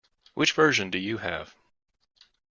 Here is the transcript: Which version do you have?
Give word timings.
Which 0.33 0.53
version 0.53 0.89
do 0.89 0.97
you 0.97 1.19
have? 1.19 1.53